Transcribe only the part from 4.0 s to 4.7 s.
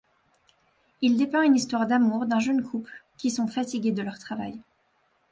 leur travail..